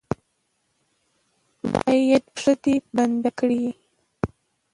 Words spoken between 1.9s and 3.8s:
ید پښه یې بنده کړي.